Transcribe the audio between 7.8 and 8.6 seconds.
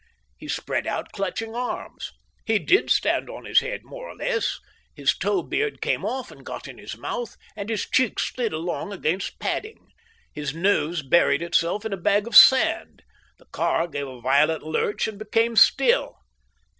cheek slid